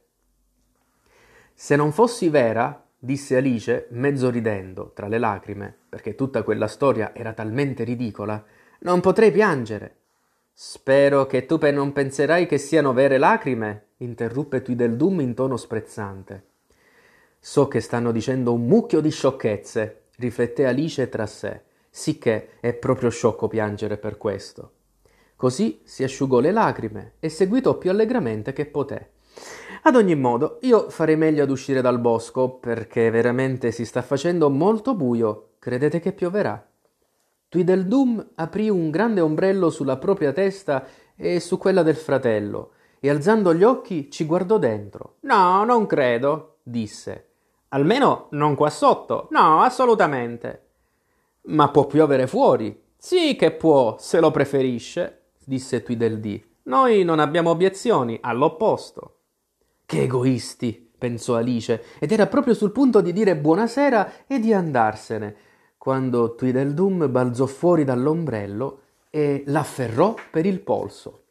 Se 1.53 1.75
non 1.75 1.91
fossi 1.91 2.29
vera, 2.29 2.80
disse 3.03 3.35
Alice, 3.35 3.87
mezzo 3.89 4.29
ridendo, 4.29 4.91
tra 4.93 5.07
le 5.07 5.17
lacrime, 5.17 5.75
perché 5.89 6.13
tutta 6.13 6.43
quella 6.43 6.67
storia 6.67 7.15
era 7.15 7.33
talmente 7.33 7.83
ridicola, 7.83 8.43
non 8.81 8.99
potrei 8.99 9.31
piangere. 9.31 9.95
Spero 10.53 11.25
che 11.25 11.47
tu 11.47 11.57
non 11.71 11.93
penserai 11.93 12.45
che 12.45 12.59
siano 12.59 12.93
vere 12.93 13.17
lacrime, 13.17 13.87
interruppe 13.97 14.61
Tweedledum 14.61 15.19
in 15.21 15.33
tono 15.33 15.57
sprezzante. 15.57 16.49
So 17.39 17.67
che 17.67 17.79
stanno 17.79 18.11
dicendo 18.11 18.53
un 18.53 18.67
mucchio 18.67 19.01
di 19.01 19.09
sciocchezze, 19.09 20.03
rifletté 20.17 20.67
Alice 20.67 21.09
tra 21.09 21.25
sé, 21.25 21.61
sicché 21.89 22.59
è 22.59 22.71
proprio 22.75 23.09
sciocco 23.09 23.47
piangere 23.47 23.97
per 23.97 24.17
questo. 24.17 24.73
Così 25.35 25.81
si 25.85 26.03
asciugò 26.03 26.39
le 26.39 26.51
lacrime 26.51 27.13
e 27.19 27.29
seguitò 27.29 27.79
più 27.79 27.89
allegramente 27.89 28.53
che 28.53 28.67
poté. 28.67 29.13
Ad 29.83 29.95
ogni 29.95 30.15
modo, 30.15 30.59
io 30.61 30.91
farei 30.91 31.15
meglio 31.15 31.41
ad 31.41 31.49
uscire 31.49 31.81
dal 31.81 31.99
bosco 31.99 32.49
perché 32.49 33.09
veramente 33.09 33.71
si 33.71 33.83
sta 33.83 34.03
facendo 34.03 34.49
molto 34.49 34.93
buio. 34.93 35.53
Credete 35.57 35.99
che 35.99 36.11
pioverà? 36.11 36.63
Tweedledum 37.49 38.31
aprì 38.35 38.69
un 38.69 38.91
grande 38.91 39.21
ombrello 39.21 39.71
sulla 39.71 39.97
propria 39.97 40.33
testa 40.33 40.85
e 41.15 41.39
su 41.39 41.57
quella 41.57 41.81
del 41.81 41.95
fratello, 41.95 42.73
e 42.99 43.09
alzando 43.09 43.53
gli 43.53 43.63
occhi 43.63 44.11
ci 44.11 44.25
guardò 44.25 44.59
dentro. 44.59 45.15
No, 45.21 45.63
non 45.63 45.87
credo, 45.87 46.57
disse. 46.61 47.29
Almeno 47.69 48.27
non 48.31 48.53
qua 48.53 48.69
sotto. 48.69 49.27
No, 49.31 49.61
assolutamente. 49.61 50.67
Ma 51.43 51.69
può 51.69 51.87
piovere 51.87 52.27
fuori. 52.27 52.79
Sì 52.95 53.35
che 53.35 53.51
può, 53.51 53.95
se 53.97 54.19
lo 54.19 54.29
preferisce, 54.29 55.23
disse 55.43 55.81
Tweedledee. 55.81 56.43
Noi 56.63 57.03
non 57.03 57.17
abbiamo 57.17 57.49
obiezioni, 57.49 58.19
all'opposto. 58.21 59.15
Che 59.91 60.03
egoisti, 60.03 60.89
pensò 60.97 61.35
Alice, 61.35 61.83
ed 61.99 62.13
era 62.13 62.25
proprio 62.27 62.53
sul 62.53 62.71
punto 62.71 63.01
di 63.01 63.11
dire 63.11 63.35
buonasera 63.35 64.25
e 64.25 64.39
di 64.39 64.53
andarsene 64.53 65.35
quando 65.77 66.33
Tweedledum 66.33 67.11
balzò 67.11 67.45
fuori 67.45 67.83
dall'ombrello 67.83 68.79
e 69.09 69.43
l'afferrò 69.47 70.15
per 70.31 70.45
il 70.45 70.61
polso. 70.61 71.23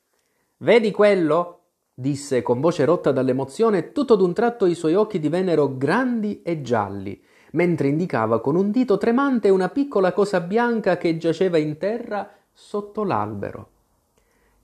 Vedi 0.59 0.91
quello? 0.91 1.61
disse 1.95 2.43
con 2.43 2.61
voce 2.61 2.85
rotta 2.85 3.13
dall'emozione 3.13 3.93
tutto 3.93 4.15
d'un 4.15 4.35
tratto 4.35 4.67
i 4.67 4.75
suoi 4.75 4.95
occhi 4.95 5.19
divennero 5.19 5.79
grandi 5.79 6.43
e 6.43 6.61
gialli, 6.61 7.19
mentre 7.53 7.89
indicava 7.89 8.43
con 8.43 8.57
un 8.57 8.71
dito 8.71 8.99
tremante 8.99 9.49
una 9.49 9.71
piccola 9.71 10.13
cosa 10.13 10.39
bianca 10.43 10.99
che 10.99 11.17
giaceva 11.17 11.57
in 11.57 11.79
terra 11.79 12.31
sotto 12.53 13.05
l'albero. 13.05 13.71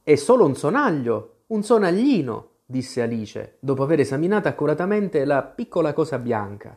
È 0.03 0.17
solo 0.17 0.45
un 0.45 0.55
sonaglio, 0.55 1.45
un 1.47 1.63
sonaglino, 1.63 2.49
disse 2.67 3.01
Alice, 3.01 3.57
dopo 3.61 3.85
aver 3.85 4.01
esaminato 4.01 4.49
accuratamente 4.49 5.25
la 5.25 5.43
piccola 5.43 5.93
cosa 5.93 6.19
bianca. 6.19 6.77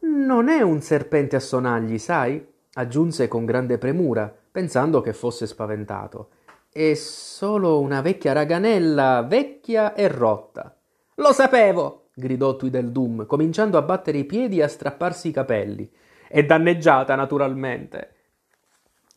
Non 0.00 0.48
è 0.48 0.60
un 0.60 0.82
serpente 0.82 1.36
a 1.36 1.40
sonagli, 1.40 1.98
sai? 1.98 2.52
aggiunse 2.74 3.28
con 3.28 3.44
grande 3.44 3.78
premura, 3.78 4.32
pensando 4.50 5.00
che 5.00 5.12
fosse 5.12 5.46
spaventato. 5.46 6.28
È 6.70 6.92
solo 6.94 7.80
una 7.80 8.00
vecchia 8.00 8.32
raganella, 8.32 9.22
vecchia 9.22 9.94
e 9.94 10.08
rotta. 10.08 10.76
Lo 11.16 11.32
sapevo! 11.32 12.08
gridò 12.14 12.56
Tweedledum, 12.56 13.26
cominciando 13.26 13.78
a 13.78 13.82
battere 13.82 14.18
i 14.18 14.24
piedi 14.24 14.58
e 14.58 14.64
a 14.64 14.68
strapparsi 14.68 15.28
i 15.28 15.32
capelli. 15.32 15.90
È 16.28 16.44
danneggiata, 16.44 17.14
naturalmente. 17.14 18.14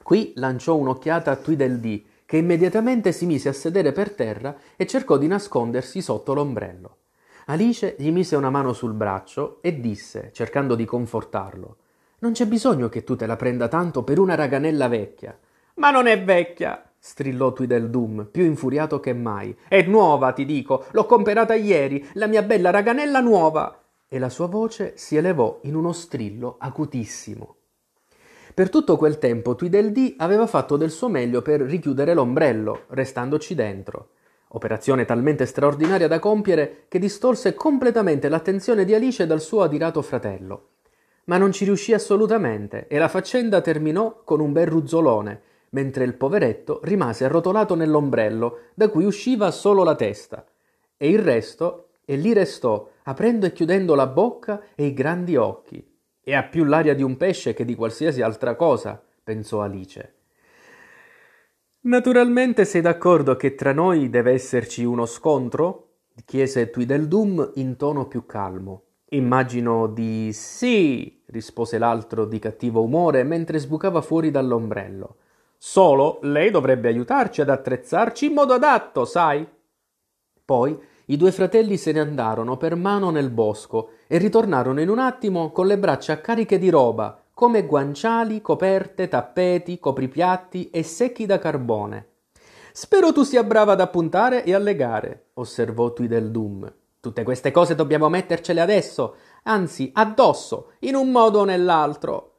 Qui 0.03 0.33
lanciò 0.35 0.75
un'occhiata 0.75 1.31
a 1.31 1.35
Tweedledee, 1.35 2.03
che 2.27 2.35
immediatamente 2.35 3.13
si 3.13 3.25
mise 3.25 3.47
a 3.47 3.53
sedere 3.53 3.93
per 3.93 4.11
terra 4.11 4.53
e 4.75 4.85
cercò 4.85 5.17
di 5.17 5.27
nascondersi 5.27 6.01
sotto 6.01 6.33
l'ombrello. 6.33 6.97
Alice 7.45 7.95
gli 7.97 8.11
mise 8.11 8.35
una 8.35 8.49
mano 8.49 8.73
sul 8.73 8.91
braccio 8.91 9.59
e 9.61 9.79
disse, 9.79 10.31
cercando 10.33 10.75
di 10.75 10.83
confortarlo, 10.83 11.77
Non 12.19 12.33
c'è 12.33 12.45
bisogno 12.45 12.89
che 12.89 13.05
tu 13.05 13.15
te 13.15 13.25
la 13.25 13.37
prenda 13.37 13.69
tanto 13.69 14.03
per 14.03 14.19
una 14.19 14.35
raganella 14.35 14.89
vecchia. 14.89 15.39
Ma 15.75 15.89
non 15.89 16.07
è 16.07 16.21
vecchia, 16.21 16.91
strillò 16.99 17.53
Tweedledum, 17.53 18.27
più 18.29 18.43
infuriato 18.43 18.99
che 18.99 19.13
mai. 19.13 19.55
È 19.65 19.83
nuova, 19.83 20.33
ti 20.33 20.43
dico, 20.43 20.83
l'ho 20.91 21.05
comperata 21.05 21.53
ieri, 21.53 22.05
la 22.15 22.27
mia 22.27 22.43
bella 22.43 22.71
raganella 22.71 23.21
nuova. 23.21 23.83
E 24.05 24.19
la 24.19 24.29
sua 24.29 24.47
voce 24.47 24.97
si 24.97 25.15
elevò 25.15 25.59
in 25.63 25.75
uno 25.75 25.93
strillo 25.93 26.57
acutissimo. 26.59 27.56
Per 28.57 28.71
tutto 28.71 28.97
quel 28.97 29.19
tempo 29.19 29.53
Tweedledee 29.53 30.15
aveva 30.17 30.47
fatto 30.47 30.77
del 30.77 30.89
suo 30.89 31.09
meglio 31.09 31.43
per 31.43 31.61
richiudere 31.61 32.15
l'ombrello, 32.15 32.85
restandoci 32.87 33.53
dentro. 33.53 34.13
Operazione 34.47 35.05
talmente 35.05 35.45
straordinaria 35.45 36.07
da 36.07 36.17
compiere 36.17 36.85
che 36.87 36.97
distolse 36.97 37.53
completamente 37.53 38.29
l'attenzione 38.29 38.83
di 38.83 38.95
Alice 38.95 39.27
dal 39.27 39.41
suo 39.41 39.61
adirato 39.61 40.01
fratello. 40.01 40.69
Ma 41.25 41.37
non 41.37 41.51
ci 41.51 41.65
riuscì 41.65 41.93
assolutamente 41.93 42.87
e 42.87 42.97
la 42.97 43.09
faccenda 43.09 43.61
terminò 43.61 44.23
con 44.23 44.39
un 44.39 44.51
bel 44.53 44.65
ruzzolone, 44.65 45.41
mentre 45.69 46.03
il 46.03 46.15
poveretto 46.15 46.79
rimase 46.81 47.25
arrotolato 47.25 47.75
nell'ombrello, 47.75 48.61
da 48.73 48.89
cui 48.89 49.05
usciva 49.05 49.51
solo 49.51 49.83
la 49.83 49.93
testa. 49.93 50.43
E 50.97 51.07
il 51.07 51.19
resto, 51.19 51.89
e 52.03 52.15
lì 52.15 52.33
restò, 52.33 52.89
aprendo 53.03 53.45
e 53.45 53.53
chiudendo 53.53 53.93
la 53.93 54.07
bocca 54.07 54.63
e 54.73 54.87
i 54.87 54.93
grandi 54.95 55.35
occhi. 55.35 55.96
E 56.29 56.35
ha 56.35 56.43
più 56.43 56.65
l'aria 56.65 56.93
di 56.93 57.03
un 57.03 57.15
pesce 57.15 57.53
che 57.53 57.63
di 57.63 57.73
qualsiasi 57.73 58.21
altra 58.21 58.55
cosa, 58.55 59.01
pensò 59.23 59.61
Alice. 59.61 60.15
Naturalmente 61.83 62.65
sei 62.65 62.81
d'accordo 62.81 63.37
che 63.37 63.55
tra 63.55 63.71
noi 63.71 64.09
deve 64.09 64.33
esserci 64.33 64.83
uno 64.83 65.05
scontro? 65.05 65.99
chiese 66.25 66.69
Tweedledum 66.69 67.53
in 67.55 67.77
tono 67.77 68.07
più 68.07 68.25
calmo. 68.25 68.81
Immagino 69.11 69.87
di 69.87 70.33
sì, 70.33 71.23
rispose 71.27 71.77
l'altro 71.77 72.25
di 72.25 72.39
cattivo 72.39 72.83
umore 72.83 73.23
mentre 73.23 73.57
sbucava 73.57 74.01
fuori 74.01 74.29
dall'ombrello. 74.29 75.15
Solo 75.57 76.19
lei 76.23 76.51
dovrebbe 76.51 76.89
aiutarci 76.89 77.39
ad 77.39 77.47
attrezzarci 77.49 78.25
in 78.25 78.33
modo 78.33 78.53
adatto, 78.53 79.05
sai? 79.05 79.47
Poi 80.43 80.77
i 81.05 81.15
due 81.15 81.31
fratelli 81.31 81.77
se 81.77 81.93
ne 81.93 82.01
andarono 82.01 82.57
per 82.57 82.75
mano 82.75 83.11
nel 83.11 83.29
bosco 83.29 83.91
e 84.07 84.17
ritornarono 84.17 84.81
in 84.81 84.89
un 84.89 84.99
attimo 84.99 85.51
con 85.51 85.67
le 85.67 85.77
braccia 85.77 86.21
cariche 86.21 86.57
di 86.57 86.69
roba, 86.69 87.21
come 87.33 87.65
guanciali, 87.65 88.41
coperte, 88.41 89.07
tappeti, 89.07 89.79
copripiatti 89.79 90.69
e 90.71 90.81
secchi 90.81 91.25
da 91.25 91.37
carbone. 91.37 92.07
Spero 92.71 93.11
tu 93.11 93.23
sia 93.23 93.43
brava 93.43 93.73
ad 93.73 93.81
appuntare 93.81 94.43
e 94.43 94.53
a 94.53 94.59
legare, 94.59 95.29
osservò 95.33 95.93
Tweedledum. 95.93 96.71
Tutte 96.99 97.23
queste 97.23 97.51
cose 97.51 97.75
dobbiamo 97.75 98.09
mettercele 98.09 98.59
adesso, 98.59 99.15
anzi 99.43 99.91
addosso, 99.93 100.73
in 100.79 100.95
un 100.95 101.11
modo 101.11 101.39
o 101.39 101.43
nell'altro. 101.43 102.31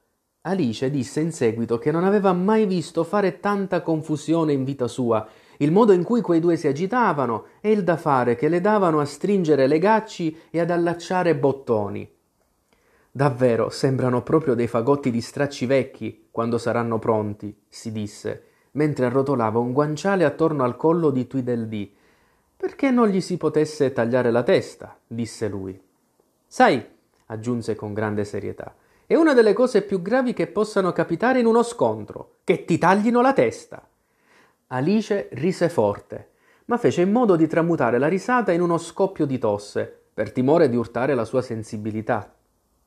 Alice 0.43 0.91
disse 0.91 1.21
in 1.21 1.33
seguito 1.33 1.79
che 1.79 1.91
non 1.91 2.05
aveva 2.05 2.33
mai 2.33 2.67
visto 2.67 3.05
fare 3.05 3.41
tanta 3.41 3.83
confusione 3.83 4.53
in 4.53 4.65
vita 4.65 4.89
sua, 4.89 5.27
il 5.59 5.73
modo 5.73 5.93
in 5.93 6.03
cui 6.03 6.21
quei 6.21 6.41
due 6.41 6.57
si 6.57 6.67
agitavano 6.67 7.47
e 7.61 7.71
il 7.71 7.85
da 7.85 7.97
fare 7.97 8.35
che 8.35 8.49
le 8.49 8.61
davano 8.61 9.01
a 9.01 9.05
stringere 9.05 9.67
legacci 9.67 10.37
e 10.51 10.61
ad 10.61 10.71
allacciare 10.71 11.37
bottoni. 11.37 12.09
Davvero 13.11 13.69
sembrano 13.71 14.23
proprio 14.23 14.55
dei 14.55 14.67
fagotti 14.67 15.11
di 15.11 15.21
stracci 15.21 15.67
vecchi 15.67 16.29
quando 16.31 16.59
saranno 16.59 16.99
pronti, 16.99 17.57
si 17.69 17.91
disse, 17.91 18.45
mentre 18.73 19.07
arrotolava 19.07 19.59
un 19.59 19.73
guanciale 19.73 20.25
attorno 20.25 20.63
al 20.63 20.77
collo 20.77 21.11
di 21.11 21.27
Tweedledee. 21.27 21.91
Perché 22.57 22.91
non 22.91 23.09
gli 23.09 23.21
si 23.21 23.37
potesse 23.37 23.93
tagliare 23.93 24.31
la 24.31 24.43
testa? 24.43 24.99
disse 25.07 25.49
lui. 25.49 25.81
Sai, 26.47 26.85
aggiunse 27.27 27.75
con 27.75 27.93
grande 27.93 28.25
serietà, 28.25 28.75
è 29.07 29.15
una 29.15 29.33
delle 29.33 29.55
cose 29.55 29.83
più 29.83 30.03
gravi 30.03 30.35
che 30.35 30.47
possano 30.47 30.93
capitare 30.93 31.41
in 31.41 31.47
uno 31.47 31.63
scontro, 31.63 32.37
che 32.45 32.65
ti 32.65 32.79
taglino 32.79 33.21
la 33.21 33.33
testa. 33.33 33.88
Alice 34.71 35.31
rise 35.33 35.71
forte, 35.71 36.33
ma 36.67 36.77
fece 36.77 37.01
in 37.01 37.11
modo 37.11 37.37
di 37.37 37.47
tramutare 37.47 37.97
la 37.97 38.07
risata 38.07 38.53
in 38.53 38.61
uno 38.61 38.77
scoppio 38.77 39.25
di 39.25 39.39
tosse, 39.39 39.91
per 40.13 40.31
timore 40.31 40.69
di 40.69 40.77
urtare 40.77 41.15
la 41.15 41.25
sua 41.25 41.41
sensibilità. 41.41 42.35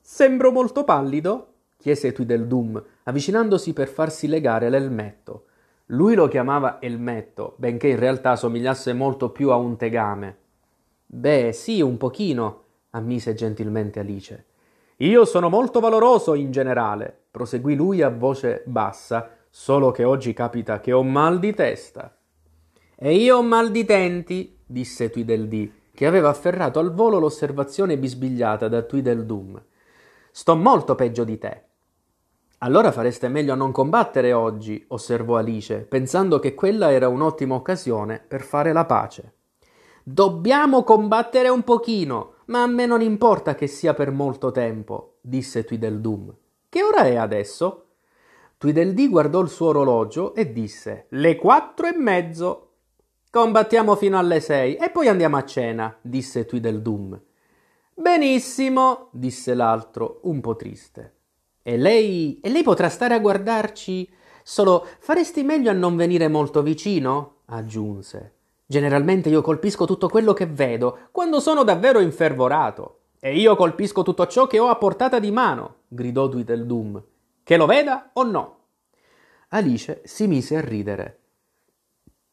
Sembro 0.00 0.52
molto 0.52 0.84
pallido? 0.84 1.48
chiese 1.76 2.12
Tweedledum, 2.12 2.80
avvicinandosi 3.02 3.72
per 3.72 3.88
farsi 3.88 4.28
legare 4.28 4.70
l'elmetto. 4.70 5.46
Lui 5.86 6.14
lo 6.14 6.28
chiamava 6.28 6.80
elmetto, 6.80 7.54
benché 7.56 7.88
in 7.88 7.98
realtà 7.98 8.36
somigliasse 8.36 8.92
molto 8.92 9.30
più 9.30 9.50
a 9.50 9.56
un 9.56 9.76
tegame. 9.76 10.36
Beh, 11.04 11.50
sì, 11.52 11.80
un 11.80 11.96
pochino, 11.96 12.62
ammise 12.90 13.34
gentilmente 13.34 13.98
Alice. 13.98 14.46
Io 14.98 15.24
sono 15.24 15.48
molto 15.48 15.80
valoroso 15.80 16.34
in 16.34 16.52
generale, 16.52 17.12
proseguì 17.28 17.74
lui 17.74 18.02
a 18.02 18.08
voce 18.08 18.62
bassa, 18.66 19.30
solo 19.54 19.90
che 19.90 20.02
oggi 20.02 20.32
capita 20.32 20.80
che 20.80 20.92
ho 20.92 21.02
mal 21.02 21.38
di 21.38 21.52
testa. 21.52 22.16
E 22.96 23.14
io 23.16 23.36
ho 23.36 23.42
mal 23.42 23.70
di 23.70 23.84
denti, 23.84 24.58
disse 24.64 25.10
Tweedledee, 25.10 25.72
che 25.92 26.06
aveva 26.06 26.30
afferrato 26.30 26.78
al 26.78 26.94
volo 26.94 27.18
l'osservazione 27.18 27.98
bisbigliata 27.98 28.66
da 28.68 28.80
Tweedledum. 28.80 29.62
Sto 30.30 30.56
molto 30.56 30.94
peggio 30.94 31.24
di 31.24 31.36
te. 31.36 31.64
Allora 32.58 32.92
fareste 32.92 33.28
meglio 33.28 33.52
a 33.52 33.56
non 33.56 33.72
combattere 33.72 34.32
oggi, 34.32 34.82
osservò 34.88 35.36
Alice, 35.36 35.80
pensando 35.80 36.38
che 36.38 36.54
quella 36.54 36.90
era 36.90 37.08
un'ottima 37.08 37.54
occasione 37.54 38.24
per 38.26 38.40
fare 38.40 38.72
la 38.72 38.86
pace. 38.86 39.34
Dobbiamo 40.02 40.82
combattere 40.82 41.50
un 41.50 41.62
pochino, 41.62 42.36
ma 42.46 42.62
a 42.62 42.66
me 42.66 42.86
non 42.86 43.02
importa 43.02 43.54
che 43.54 43.66
sia 43.66 43.92
per 43.92 44.12
molto 44.12 44.50
tempo, 44.50 45.18
disse 45.20 45.62
Tweedledum. 45.62 46.34
Che 46.70 46.82
ora 46.82 47.02
è 47.02 47.16
adesso? 47.16 47.88
Tweedledee 48.62 49.08
guardò 49.08 49.40
il 49.40 49.48
suo 49.48 49.70
orologio 49.70 50.36
e 50.36 50.52
disse 50.52 51.06
Le 51.08 51.34
quattro 51.34 51.88
e 51.88 51.96
mezzo. 51.96 52.74
Combattiamo 53.28 53.96
fino 53.96 54.16
alle 54.16 54.38
sei 54.38 54.76
e 54.76 54.88
poi 54.90 55.08
andiamo 55.08 55.36
a 55.36 55.44
cena, 55.44 55.98
disse 56.00 56.46
Tweedledum. 56.46 57.20
Benissimo, 57.92 59.08
disse 59.10 59.54
l'altro, 59.54 60.20
un 60.22 60.40
po' 60.40 60.54
triste. 60.54 61.14
E 61.60 61.76
lei. 61.76 62.38
e 62.40 62.50
lei 62.50 62.62
potrà 62.62 62.88
stare 62.88 63.14
a 63.14 63.18
guardarci? 63.18 64.08
Solo 64.44 64.86
faresti 65.00 65.42
meglio 65.42 65.70
a 65.70 65.74
non 65.74 65.96
venire 65.96 66.28
molto 66.28 66.62
vicino? 66.62 67.38
aggiunse. 67.46 68.34
Generalmente 68.64 69.28
io 69.28 69.42
colpisco 69.42 69.86
tutto 69.86 70.08
quello 70.08 70.34
che 70.34 70.46
vedo, 70.46 71.08
quando 71.10 71.40
sono 71.40 71.64
davvero 71.64 71.98
infervorato. 71.98 73.00
E 73.18 73.36
io 73.36 73.56
colpisco 73.56 74.04
tutto 74.04 74.24
ciò 74.28 74.46
che 74.46 74.60
ho 74.60 74.68
a 74.68 74.76
portata 74.76 75.18
di 75.18 75.32
mano, 75.32 75.78
gridò 75.88 76.28
Tweedledum. 76.28 77.02
Che 77.44 77.56
lo 77.56 77.66
veda 77.66 78.10
o 78.12 78.22
no? 78.22 78.58
Alice 79.48 80.02
si 80.04 80.28
mise 80.28 80.56
a 80.56 80.60
ridere. 80.60 81.18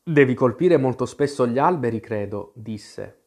Devi 0.03 0.35
colpire 0.35 0.77
molto 0.77 1.07
spesso 1.07 1.47
gli 1.47 1.57
alberi, 1.57 1.99
credo, 1.99 2.51
disse. 2.53 3.23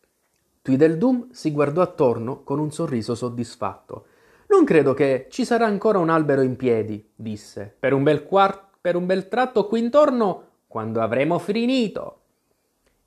Tweedledum 0.62 1.32
si 1.32 1.50
guardò 1.50 1.82
attorno 1.82 2.44
con 2.44 2.60
un 2.60 2.70
sorriso 2.70 3.16
soddisfatto. 3.16 4.06
Non 4.46 4.64
credo 4.64 4.94
che 4.94 5.26
ci 5.28 5.44
sarà 5.44 5.66
ancora 5.66 5.98
un 5.98 6.08
albero 6.08 6.42
in 6.42 6.54
piedi, 6.54 7.10
disse. 7.16 7.74
Per 7.76 7.92
un 7.92 8.04
bel, 8.04 8.24
quart- 8.24 8.76
per 8.80 8.94
un 8.94 9.04
bel 9.04 9.26
tratto 9.26 9.66
qui 9.66 9.80
intorno, 9.80 10.50
quando 10.68 11.00
avremo 11.00 11.40
finito. 11.40 12.20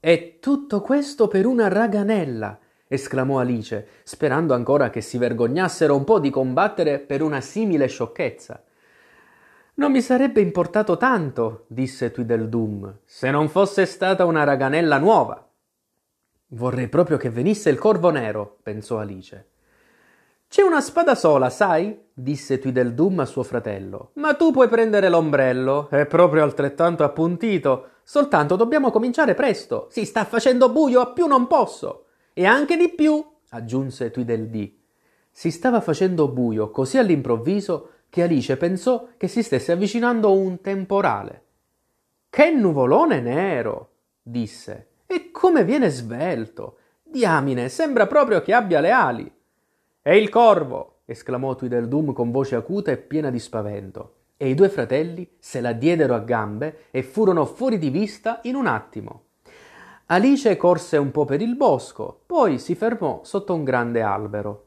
E 0.02 0.38
tutto 0.42 0.82
questo 0.82 1.30
per 1.30 1.46
una 1.46 1.70
raganella, 1.70 2.60
esclamò 2.88 3.40
Alice, 3.40 3.88
sperando 4.04 4.54
ancora 4.54 4.90
che 4.90 5.02
si 5.02 5.18
vergognassero 5.18 5.96
un 5.96 6.04
po' 6.04 6.20
di 6.20 6.30
combattere 6.30 7.00
per 7.00 7.22
una 7.22 7.42
simile 7.42 7.88
sciocchezza. 7.88 8.64
Non 9.76 9.92
mi 9.92 10.02
sarebbe 10.02 10.40
importato 10.40 10.96
tanto, 10.96 11.66
disse 11.68 12.12
Tweedledum, 12.12 13.00
se 13.04 13.30
non 13.30 13.50
fosse 13.50 13.86
stata 13.86 14.24
una 14.24 14.44
raganella 14.44 14.98
nuova. 14.98 15.46
Vorrei 16.50 16.88
proprio 16.88 17.18
che 17.18 17.30
venisse 17.30 17.70
il 17.70 17.78
corvo 17.78 18.10
nero, 18.10 18.58
pensò 18.64 19.00
Alice. 19.00 19.50
C'è 20.48 20.62
una 20.62 20.80
spada 20.80 21.16
sola, 21.16 21.50
sai? 21.50 22.00
disse 22.14 22.60
Tweedledum 22.60 23.20
a 23.20 23.26
suo 23.26 23.44
fratello. 23.44 24.12
Ma 24.14 24.36
tu 24.36 24.52
puoi 24.52 24.70
prendere 24.70 25.10
l'ombrello, 25.10 25.90
è 25.90 26.06
proprio 26.06 26.44
altrettanto 26.44 27.04
appuntito. 27.04 27.90
Soltanto 28.04 28.56
dobbiamo 28.56 28.92
cominciare 28.92 29.34
presto. 29.34 29.88
Si 29.90 30.06
sta 30.06 30.24
facendo 30.24 30.72
buio 30.72 31.02
a 31.02 31.08
più 31.08 31.26
non 31.26 31.48
posso. 31.48 32.05
E 32.38 32.46
anche 32.46 32.76
di 32.76 32.90
più, 32.90 33.26
aggiunse 33.52 34.12
Tweedledee. 34.12 34.74
Si 35.32 35.50
stava 35.52 35.80
facendo 35.80 36.28
buio 36.28 36.70
così 36.70 36.98
all'improvviso 36.98 37.92
che 38.10 38.24
Alice 38.24 38.58
pensò 38.58 39.08
che 39.16 39.30
si 39.30 39.42
stesse 39.42 39.72
avvicinando 39.72 40.34
un 40.34 40.60
temporale. 40.60 41.44
Che 42.30 42.52
nuvolone 42.52 43.22
nero! 43.22 43.92
disse. 44.22 44.88
E 45.06 45.32
come 45.32 45.64
viene 45.64 45.88
svelto! 45.88 46.80
Diamine, 47.02 47.70
sembra 47.70 48.06
proprio 48.06 48.42
che 48.42 48.52
abbia 48.52 48.82
le 48.82 48.92
ali. 48.92 49.32
È 50.02 50.12
il 50.12 50.28
corvo! 50.28 51.04
esclamò 51.06 51.56
Tweedledum 51.56 52.12
con 52.12 52.32
voce 52.32 52.58
acuta 52.58 52.92
e 52.92 52.98
piena 52.98 53.30
di 53.30 53.40
spavento. 53.40 54.16
E 54.36 54.50
i 54.50 54.56
due 54.56 54.68
fratelli 54.68 55.38
se 55.40 55.62
la 55.62 55.72
diedero 55.72 56.14
a 56.16 56.20
gambe 56.20 56.88
e 56.92 57.02
furono 57.02 57.46
fuori 57.46 57.78
di 57.78 57.90
vista 57.90 58.42
in 58.44 58.56
un 58.56 58.68
attimo. 58.68 59.24
Alice 60.08 60.56
corse 60.58 60.98
un 60.98 61.12
po' 61.12 61.26
per 61.26 61.42
il 61.42 61.56
bosco, 61.56 62.22
poi 62.26 62.60
si 62.60 62.76
fermò 62.76 63.22
sotto 63.24 63.54
un 63.54 63.64
grande 63.64 64.02
albero. 64.02 64.66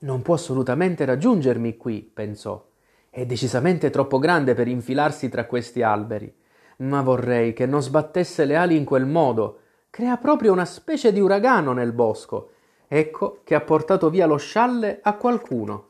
Non 0.00 0.22
può 0.22 0.34
assolutamente 0.34 1.04
raggiungermi 1.04 1.76
qui, 1.76 2.00
pensò. 2.00 2.64
È 3.10 3.26
decisamente 3.26 3.90
troppo 3.90 4.18
grande 4.18 4.54
per 4.54 4.68
infilarsi 4.68 5.28
tra 5.28 5.46
questi 5.46 5.82
alberi. 5.82 6.34
Ma 6.78 7.02
vorrei 7.02 7.52
che 7.52 7.66
non 7.66 7.82
sbattesse 7.82 8.44
le 8.44 8.56
ali 8.56 8.76
in 8.76 8.84
quel 8.84 9.06
modo. 9.06 9.58
Crea 9.90 10.16
proprio 10.16 10.52
una 10.52 10.64
specie 10.64 11.12
di 11.12 11.20
uragano 11.20 11.72
nel 11.72 11.92
bosco 11.92 12.50
Ecco 12.86 13.40
che 13.42 13.54
ha 13.54 13.60
portato 13.60 14.10
via 14.10 14.26
lo 14.26 14.36
scialle 14.36 15.00
a 15.02 15.14
qualcuno. 15.14 15.88